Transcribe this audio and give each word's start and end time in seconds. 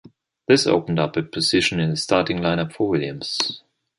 This 0.47 0.65
opened 0.65 0.97
up 0.97 1.15
a 1.15 1.21
position 1.21 1.79
in 1.79 1.91
the 1.91 1.95
starting 1.95 2.37
lineup 2.37 2.73
for 2.73 2.89
Williams. 2.89 3.61